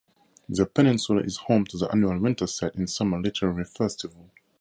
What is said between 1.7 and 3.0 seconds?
the annual Winterset in